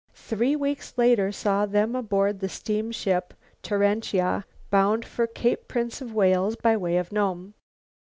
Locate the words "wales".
6.15-6.55